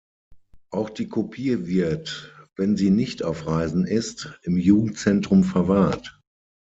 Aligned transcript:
Auch 0.71 0.89
die 0.89 1.07
Kopie 1.09 1.67
wird, 1.67 2.33
wenn 2.55 2.75
sie 2.75 2.89
nicht 2.89 3.21
auf 3.21 3.45
Reisen 3.45 3.85
ist, 3.85 4.33
im 4.41 4.57
Jugendzentrum 4.57 5.43
verwahrt. 5.43 6.19